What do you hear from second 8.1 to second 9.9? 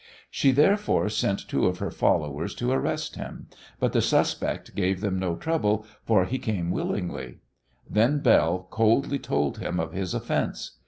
Belle coldly told him